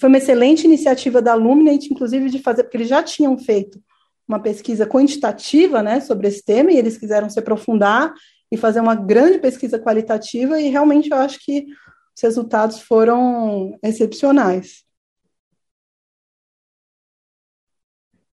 [0.01, 3.79] foi uma excelente iniciativa da Luminate, inclusive de fazer, porque eles já tinham feito
[4.27, 8.11] uma pesquisa quantitativa, né, sobre esse tema, e eles quiseram se aprofundar
[8.51, 11.67] e fazer uma grande pesquisa qualitativa, e realmente eu acho que
[12.15, 14.83] os resultados foram excepcionais.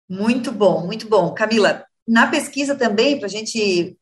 [0.09, 1.33] Muito bom, muito bom.
[1.33, 3.97] Camila, na pesquisa também, para a gente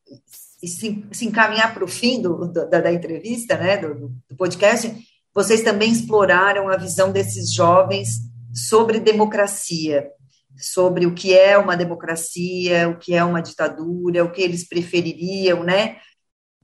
[0.64, 4.88] se, se encaminhar para o fim do, da, da, entrevista, né, do, do podcast,
[5.36, 8.08] vocês também exploraram a visão desses jovens
[8.52, 10.10] sobre democracia,
[10.56, 15.62] sobre o que é uma democracia, o que é uma ditadura, o que eles prefeririam,
[15.62, 15.98] né?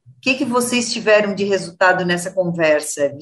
[0.07, 3.13] O que, que vocês tiveram de resultado nessa conversa?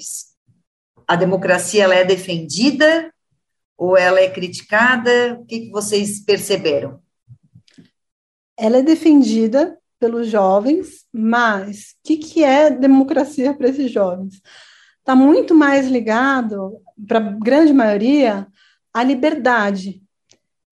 [1.06, 3.12] A democracia ela é defendida
[3.76, 5.36] ou ela é criticada?
[5.40, 7.02] O que, que vocês perceberam?
[8.60, 14.42] ela é defendida pelos jovens, mas o que, que é democracia para esses jovens?
[15.00, 18.46] Está muito mais ligado, para a grande maioria,
[18.92, 20.02] à liberdade.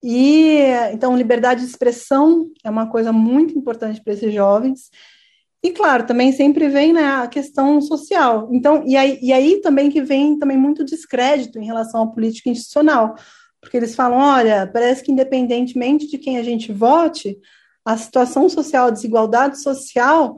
[0.01, 0.59] E
[0.93, 4.89] então, liberdade de expressão é uma coisa muito importante para esses jovens.
[5.61, 8.49] E claro, também sempre vem né, a questão social.
[8.51, 12.49] Então, e aí, e aí também que vem também muito descrédito em relação à política
[12.49, 13.15] institucional,
[13.59, 17.37] porque eles falam, olha, parece que independentemente de quem a gente vote,
[17.83, 20.37] a situação social, a desigualdade social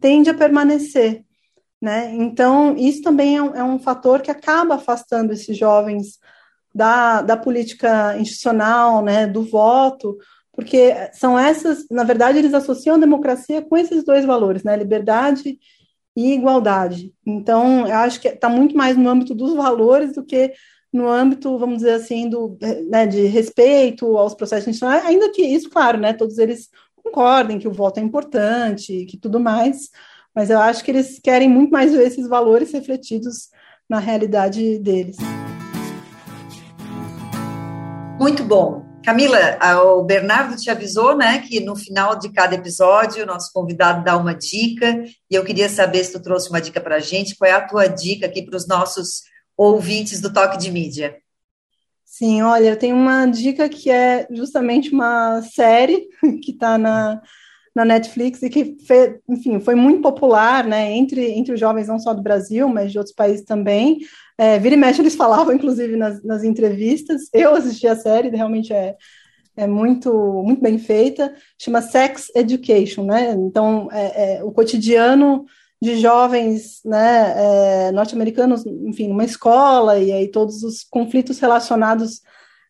[0.00, 1.22] tende a permanecer.
[1.82, 2.14] Né?
[2.14, 6.20] Então, isso também é um, é um fator que acaba afastando esses jovens
[6.72, 10.16] da, da política institucional, né, do voto,
[10.52, 15.58] porque são essas, na verdade, eles associam a democracia com esses dois valores, né, liberdade
[16.14, 17.12] e igualdade.
[17.26, 20.52] Então, eu acho que está muito mais no âmbito dos valores do que
[20.92, 22.56] no âmbito, vamos dizer assim, do,
[22.88, 26.68] né, de respeito aos processos institucionais, ainda que isso, claro, né, todos eles
[27.02, 29.90] concordem que o voto é importante, que tudo mais,
[30.34, 33.48] mas eu acho que eles querem muito mais ver esses valores refletidos
[33.88, 35.16] na realidade deles.
[38.18, 38.84] Muito bom.
[39.04, 44.04] Camila, o Bernardo te avisou, né, que no final de cada episódio, o nosso convidado
[44.04, 47.34] dá uma dica, e eu queria saber se tu trouxe uma dica para a gente,
[47.36, 49.22] qual é a tua dica aqui para os nossos
[49.56, 51.16] ouvintes do Toque de Mídia?
[52.04, 56.06] Sim, olha, eu tenho uma dica que é justamente uma série
[56.44, 57.20] que está na,
[57.74, 58.76] na Netflix e que,
[59.28, 62.98] enfim, foi muito popular, né, entre, entre os jovens, não só do Brasil, mas de
[62.98, 64.00] outros países também.
[64.36, 67.22] É, vira e mexe, eles falavam, inclusive, nas, nas entrevistas.
[67.32, 68.96] Eu assisti a série, realmente é,
[69.56, 70.12] é muito,
[70.44, 71.34] muito bem feita.
[71.58, 73.32] Chama Sex Education, né?
[73.32, 75.44] Então, é, é o cotidiano
[75.82, 82.20] de jovens né, é, norte-americanos, enfim, numa escola, e aí todos os conflitos relacionados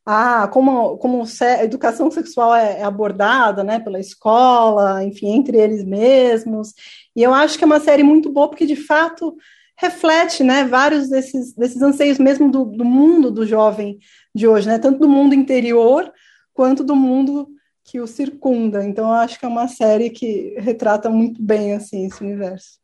[0.04, 5.84] a como, como a educação sexual é, é abordada né, pela escola, enfim, entre eles
[5.84, 6.74] mesmos.
[7.14, 9.36] E eu acho que é uma série muito boa, porque de fato
[9.76, 13.98] reflete né, vários desses, desses anseios mesmo do, do mundo do jovem
[14.34, 16.12] de hoje, né, tanto do mundo interior
[16.52, 17.48] quanto do mundo
[17.84, 18.84] que o circunda.
[18.84, 22.80] Então, eu acho que é uma série que retrata muito bem assim esse universo.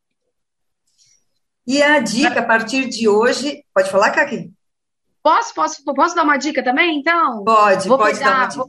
[1.66, 3.62] E a dica a partir de hoje.
[3.74, 4.50] Pode falar, Kaki?
[5.28, 7.44] Posso, posso, posso dar uma dica também, então?
[7.44, 8.64] Pode, vou pode pegar, dar uma dica.
[8.64, 8.68] Vou,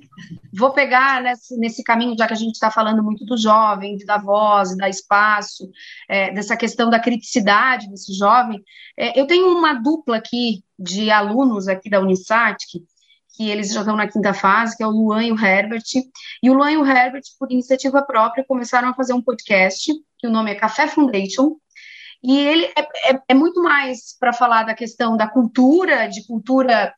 [0.53, 4.17] vou pegar nesse, nesse caminho, já que a gente está falando muito do jovem, da
[4.17, 5.69] voz, da espaço,
[6.09, 8.61] é, dessa questão da criticidade desse jovem.
[8.97, 12.83] É, eu tenho uma dupla aqui de alunos aqui da Unisat, que,
[13.37, 15.83] que eles já estão na quinta fase, que é o Luan e o Herbert.
[16.43, 20.27] E o Luan e o Herbert, por iniciativa própria, começaram a fazer um podcast, que
[20.27, 21.55] o nome é Café Foundation,
[22.23, 26.93] e ele é, é, é muito mais para falar da questão da cultura, de cultura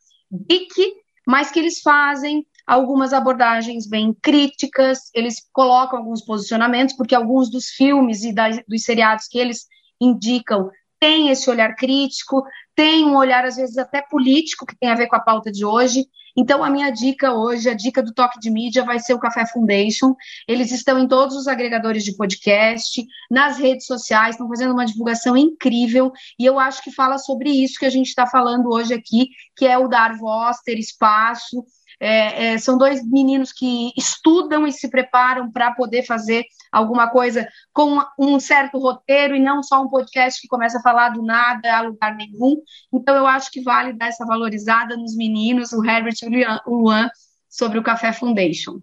[0.50, 0.94] geek,
[1.28, 7.68] mas que eles fazem algumas abordagens bem críticas, eles colocam alguns posicionamentos, porque alguns dos
[7.68, 9.66] filmes e das, dos seriados que eles
[10.00, 10.70] indicam
[11.02, 12.44] têm esse olhar crítico,
[12.76, 15.66] tem um olhar, às vezes, até político, que tem a ver com a pauta de
[15.66, 16.06] hoje.
[16.38, 19.46] Então, a minha dica hoje, a dica do Toque de Mídia, vai ser o Café
[19.48, 20.16] Foundation.
[20.48, 25.36] Eles estão em todos os agregadores de podcast, nas redes sociais, estão fazendo uma divulgação
[25.36, 26.14] incrível.
[26.40, 29.66] E eu acho que fala sobre isso que a gente está falando hoje aqui, que
[29.66, 31.66] é o dar voz, ter espaço
[32.02, 37.48] é, é, são dois meninos que estudam e se preparam para poder fazer alguma coisa
[37.72, 41.78] com um certo roteiro e não só um podcast que começa a falar do nada
[41.78, 42.58] a lugar nenhum.
[42.92, 47.08] Então, eu acho que vale dar essa valorizada nos meninos, o Herbert e o Luan,
[47.48, 48.82] sobre o Café Foundation.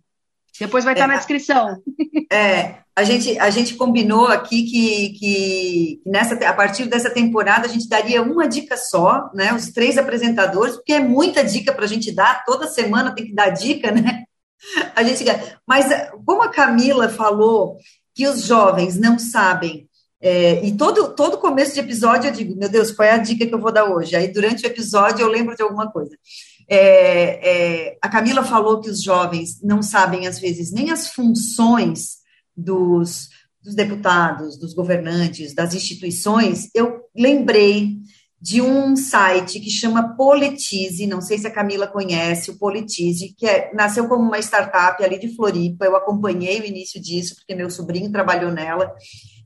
[0.61, 1.81] Depois vai estar é, na descrição.
[2.31, 7.71] É, a gente, a gente combinou aqui que, que nessa, a partir dessa temporada a
[7.71, 9.55] gente daria uma dica só, né?
[9.55, 13.35] Os três apresentadores, porque é muita dica para a gente dar, toda semana tem que
[13.35, 14.25] dar dica, né?
[14.95, 15.25] A gente,
[15.67, 15.87] mas
[16.27, 17.79] como a Camila falou
[18.15, 19.89] que os jovens não sabem,
[20.21, 23.47] é, e todo, todo começo de episódio eu digo, meu Deus, qual é a dica
[23.47, 24.17] que eu vou dar hoje?
[24.17, 26.17] Aí durante o episódio eu lembro de alguma coisa.
[26.71, 32.19] É, é, a Camila falou que os jovens não sabem, às vezes, nem as funções
[32.57, 33.29] dos,
[33.63, 36.69] dos deputados, dos governantes, das instituições.
[36.75, 37.97] Eu lembrei
[38.41, 43.47] de um site que chama Politize, não sei se a Camila conhece, o Politize, que
[43.47, 47.69] é, nasceu como uma startup ali de Floripa, eu acompanhei o início disso, porque meu
[47.69, 48.95] sobrinho trabalhou nela,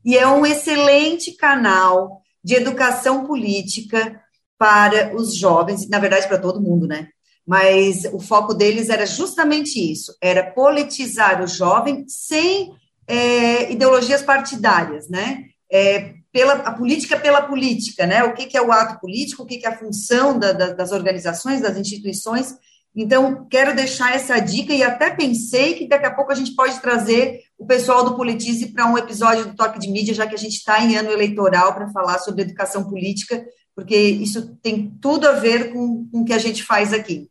[0.04, 4.20] e é um excelente canal de educação política
[4.62, 7.08] para os jovens, na verdade para todo mundo, né?
[7.44, 12.70] Mas o foco deles era justamente isso, era politizar o jovem sem
[13.08, 15.46] é, ideologias partidárias, né?
[15.68, 18.22] É, pela, a política pela política, né?
[18.22, 20.72] O que, que é o ato político, o que, que é a função da, da,
[20.72, 22.54] das organizações, das instituições.
[22.94, 26.78] Então, quero deixar essa dica e até pensei que daqui a pouco a gente pode
[26.78, 30.38] trazer o pessoal do Politize para um episódio do Toque de Mídia, já que a
[30.38, 35.32] gente está em ano eleitoral para falar sobre educação política, porque isso tem tudo a
[35.32, 37.28] ver com, com o que a gente faz aqui.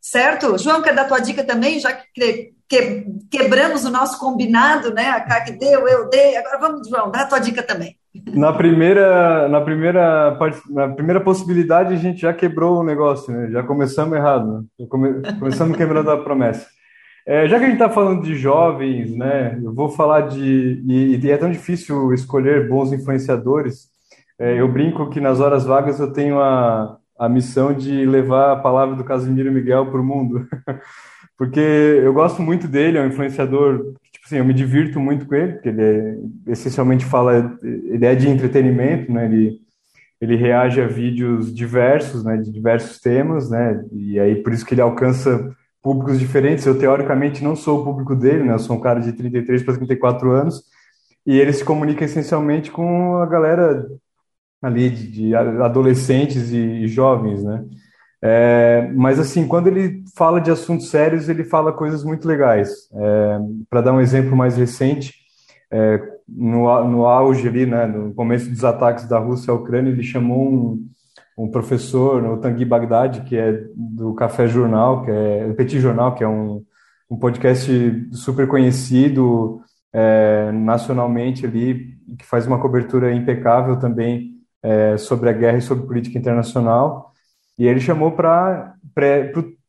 [0.00, 0.56] Certo?
[0.56, 5.08] João, quer dar tua dica também, já que, que quebramos o nosso combinado, né?
[5.08, 6.36] A CAC deu, eu dei.
[6.36, 7.96] Agora vamos, João, dá a tua dica também.
[8.32, 10.38] Na primeira, na primeira,
[10.70, 13.50] na primeira possibilidade, a gente já quebrou o negócio, né?
[13.50, 14.86] Já começamos errado, né?
[14.88, 16.66] come, começamos quebrando a promessa.
[17.26, 19.60] É, já que a gente está falando de jovens, né?
[19.62, 20.82] Eu vou falar de.
[20.88, 23.89] E, e é tão difícil escolher bons influenciadores.
[24.40, 28.56] É, eu brinco que nas horas vagas eu tenho a, a missão de levar a
[28.56, 30.48] palavra do Casimiro Miguel para o mundo.
[31.36, 35.34] porque eu gosto muito dele, é um influenciador, tipo assim, eu me divirto muito com
[35.34, 36.16] ele, porque ele é,
[36.48, 39.58] essencialmente fala, ele é de entretenimento, né, ele,
[40.20, 44.74] ele reage a vídeos diversos, né, de diversos temas, né, e aí por isso que
[44.74, 45.50] ele alcança
[45.82, 49.12] públicos diferentes, eu teoricamente não sou o público dele, né, eu sou um cara de
[49.12, 50.62] 33 para 34 anos,
[51.26, 53.86] e ele se comunica essencialmente com a galera
[54.62, 57.64] ali de, de adolescentes e, jovens, né?
[58.22, 62.88] É, mas assim, quando ele fala de assuntos sérios, ele fala coisas muito legais.
[62.92, 65.14] É, Para dar um exemplo mais recente,
[65.70, 70.02] é, no, no auge ali, né, no começo dos ataques da Rússia à Ucrânia, ele
[70.02, 70.86] chamou um,
[71.38, 76.22] um professor, o Tanguy Bagdad, que é do Café Jornal, que é Petit Jornal, que
[76.22, 76.62] é um,
[77.10, 85.28] um podcast super conhecido é, nacionalmente ali, que faz uma cobertura impecável também é, sobre
[85.30, 87.12] a guerra e sobre política internacional.
[87.58, 88.74] E ele chamou para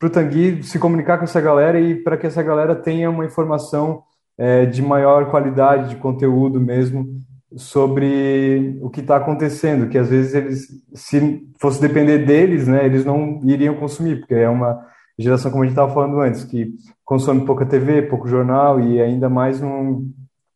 [0.03, 4.03] o Tanguy se comunicar com essa galera e para que essa galera tenha uma informação
[4.37, 7.05] é, de maior qualidade, de conteúdo mesmo,
[7.55, 13.03] sobre o que está acontecendo, que às vezes eles, se fosse depender deles, né, eles
[13.03, 14.79] não iriam consumir, porque é uma
[15.19, 19.29] geração, como a gente estava falando antes, que consome pouca TV, pouco jornal e ainda
[19.29, 20.09] mais num,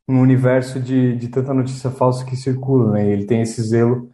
[0.08, 4.10] num universo de, de tanta notícia falsa que circula, né, ele tem esse zelo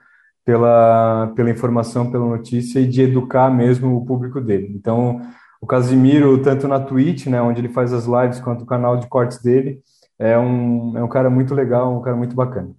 [0.46, 4.72] pela, pela informação, pela notícia e de educar mesmo o público dele.
[4.76, 5.22] Então,
[5.62, 9.08] o Casimiro, tanto na Twitch, né, onde ele faz as lives, quanto o canal de
[9.08, 9.82] cortes dele,
[10.18, 12.76] é um, é um cara muito legal, um cara muito bacana.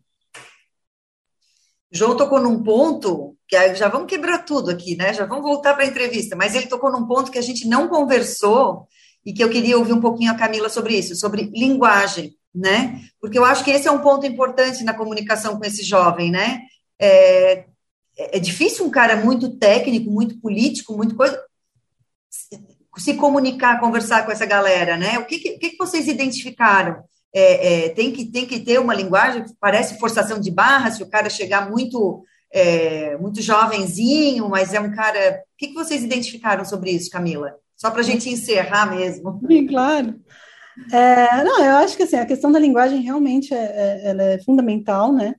[1.91, 5.13] João tocou num ponto que já vamos quebrar tudo aqui, né?
[5.13, 7.87] Já vamos voltar para a entrevista, mas ele tocou num ponto que a gente não
[7.87, 8.89] conversou
[9.27, 13.01] e que eu queria ouvir um pouquinho a Camila sobre isso, sobre linguagem, né?
[13.21, 16.63] Porque eu acho que esse é um ponto importante na comunicação com esse jovem, né?
[17.05, 17.65] É,
[18.17, 21.43] é difícil um cara muito técnico, muito político, muito coisa,
[22.99, 25.19] se comunicar, conversar com essa galera, né?
[25.19, 27.03] O que, que, que vocês identificaram?
[27.35, 31.03] É, é, tem, que, tem que ter uma linguagem que parece forçação de barra, se
[31.03, 32.23] o cara chegar muito,
[32.53, 35.43] é, muito jovenzinho, mas é um cara.
[35.55, 37.55] O que, que vocês identificaram sobre isso, Camila?
[37.75, 39.41] Só para a gente encerrar mesmo.
[39.47, 40.15] Sim, claro.
[40.93, 44.39] É, não, eu acho que assim, a questão da linguagem realmente é, é, ela é
[44.43, 45.35] fundamental, né?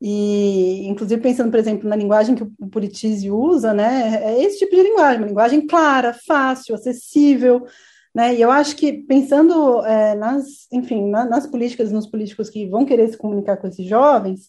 [0.00, 4.22] E, inclusive, pensando, por exemplo, na linguagem que o Politize usa, né?
[4.24, 7.66] É esse tipo de linguagem, uma linguagem clara, fácil, acessível,
[8.14, 8.34] né?
[8.34, 12.86] E eu acho que pensando é, nas, enfim, na, nas políticas, nos políticos que vão
[12.86, 14.48] querer se comunicar com esses jovens,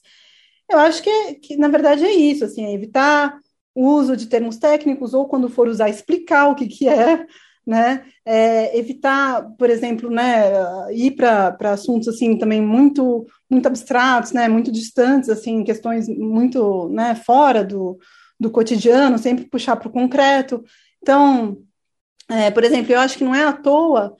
[0.69, 3.37] eu acho que, que na verdade é isso, assim, é evitar
[3.75, 7.25] o uso de termos técnicos ou quando for usar explicar o que que é,
[7.65, 8.05] né?
[8.25, 10.51] É, evitar, por exemplo, né,
[10.91, 17.15] ir para assuntos assim também muito muito abstratos, né, muito distantes, assim, questões muito, né,
[17.15, 17.99] fora do,
[18.39, 20.63] do cotidiano, sempre puxar para o concreto.
[21.01, 21.57] Então,
[22.29, 24.15] é, por exemplo, eu acho que não é à toa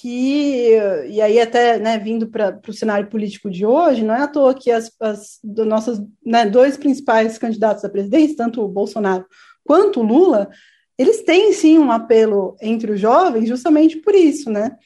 [0.00, 0.76] que,
[1.08, 4.54] e aí até né, vindo para o cenário político de hoje, não é à toa
[4.54, 9.24] que as, as nossos né, dois principais candidatos à presidência, tanto o Bolsonaro
[9.64, 10.50] quanto o Lula,
[10.98, 14.76] eles têm sim um apelo entre os jovens justamente por isso, né?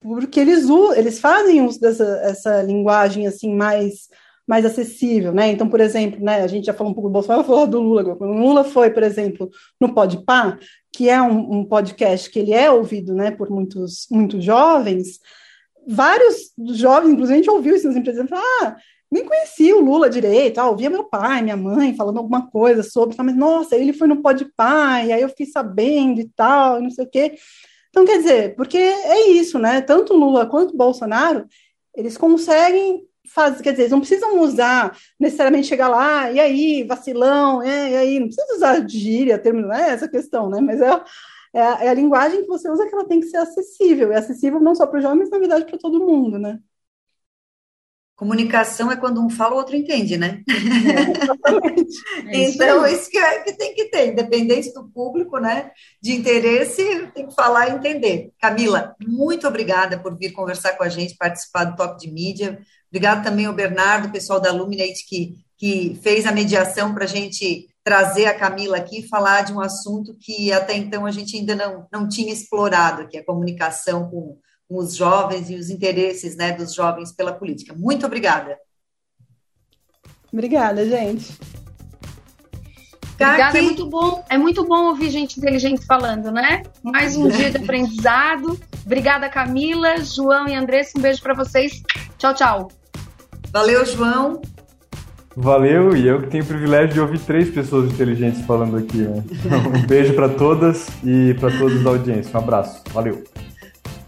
[0.00, 4.08] Porque eles, eles fazem uso dessa essa linguagem assim mais
[4.46, 5.50] mais acessível, né?
[5.50, 8.16] Então, por exemplo, né, a gente já falou um pouco do Bolsonaro, falou do Lula.
[8.18, 9.48] O Lula foi, por exemplo,
[9.80, 10.58] no Podpah,
[10.92, 15.20] que é um, um, podcast que ele é ouvido, né, por muitos muitos jovens.
[15.86, 18.76] Vários jovens, inclusive, a gente ouviu isso nas empresas, ah,
[19.12, 23.14] nem conhecia o Lula direito, ah, ouvia meu pai, minha mãe falando alguma coisa sobre,
[23.18, 27.04] mas nossa, ele foi no Podpah, e aí eu fiquei sabendo e tal, não sei
[27.04, 27.34] o quê.
[27.90, 29.82] Então, quer dizer, porque é isso, né?
[29.82, 31.46] Tanto Lula quanto Bolsonaro,
[31.94, 37.62] eles conseguem fazer, quer dizer, eles não precisam usar necessariamente chegar lá, e aí, vacilão,
[37.62, 40.58] é, e aí, não precisa usar gíria, termo, não é essa questão, né?
[40.58, 41.02] Mas é,
[41.52, 44.16] é, a, é a linguagem que você usa que ela tem que ser acessível, é
[44.16, 46.58] acessível não só para os jovens, mas na verdade para todo mundo, né?
[48.22, 50.44] Comunicação é quando um fala, o outro entende, né?
[52.28, 55.72] É, então, isso que, é, que tem que ter, independente do público, né?
[56.00, 58.30] De interesse, tem que falar e entender.
[58.40, 62.60] Camila, muito obrigada por vir conversar com a gente, participar do Toque de Mídia.
[62.88, 67.66] Obrigado também ao Bernardo, pessoal da Luminate, que, que fez a mediação para a gente
[67.82, 71.56] trazer a Camila aqui e falar de um assunto que até então a gente ainda
[71.56, 74.38] não, não tinha explorado, que é a comunicação com
[74.72, 77.74] com os jovens e os interesses né, dos jovens pela política.
[77.76, 78.56] Muito obrigada.
[80.32, 81.38] Obrigada, gente.
[83.12, 84.24] Obrigada, é muito bom.
[84.30, 86.62] É muito bom ouvir gente inteligente falando, né?
[86.82, 88.58] Mais um dia de aprendizado.
[88.84, 90.98] Obrigada, Camila, João e Andressa.
[90.98, 91.82] Um beijo para vocês.
[92.16, 92.68] Tchau, tchau.
[93.52, 94.40] Valeu, João.
[95.36, 98.98] Valeu, e eu que tenho o privilégio de ouvir três pessoas inteligentes falando aqui.
[98.98, 99.22] Né?
[99.76, 102.34] Um beijo para todas e para todos da audiência.
[102.34, 102.82] Um abraço.
[102.92, 103.22] Valeu.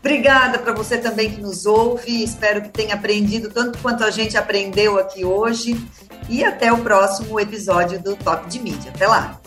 [0.05, 2.23] Obrigada para você também que nos ouve.
[2.23, 5.83] Espero que tenha aprendido tanto quanto a gente aprendeu aqui hoje.
[6.29, 8.93] E até o próximo episódio do Top de Mídia.
[8.95, 9.41] Até lá!